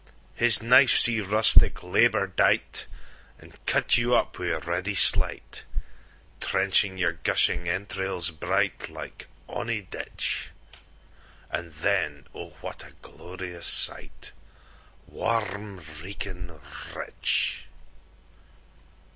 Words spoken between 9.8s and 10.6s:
ditch;